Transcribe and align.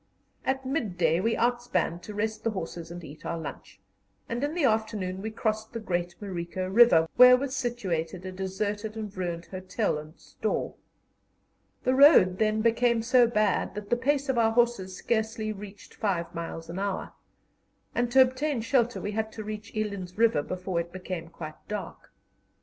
At 0.43 0.65
midday 0.65 1.19
we 1.19 1.35
outspanned 1.35 2.01
to 2.01 2.15
rest 2.15 2.43
the 2.43 2.49
horses 2.49 2.89
and 2.89 3.03
eat 3.03 3.23
our 3.23 3.37
lunch, 3.37 3.79
and 4.27 4.43
in 4.43 4.55
the 4.55 4.63
afternoon 4.63 5.21
we 5.21 5.29
crossed 5.29 5.73
the 5.73 5.79
great 5.79 6.15
Marico 6.19 6.65
River, 6.67 7.07
where 7.17 7.37
was 7.37 7.55
situated 7.55 8.25
a 8.25 8.31
deserted 8.31 8.97
and 8.97 9.15
ruined 9.15 9.45
hotel 9.45 9.99
and 9.99 10.17
store. 10.19 10.73
The 11.83 11.93
road 11.93 12.39
then 12.39 12.61
became 12.63 13.03
so 13.03 13.27
bad 13.27 13.75
that 13.75 13.91
the 13.91 13.95
pace 13.95 14.27
of 14.27 14.39
our 14.39 14.53
horses 14.53 14.95
scarcely 14.97 15.53
reached 15.53 15.93
five 15.93 16.33
miles 16.33 16.67
an 16.67 16.79
hour, 16.79 17.13
and 17.93 18.11
to 18.11 18.23
obtain 18.23 18.61
shelter 18.61 18.99
we 18.99 19.11
had 19.11 19.31
to 19.33 19.43
reach 19.43 19.71
Eland's 19.77 20.17
River 20.17 20.41
before 20.41 20.79
it 20.79 20.91
became 20.91 21.27
quite 21.27 21.67
dark. 21.67 22.11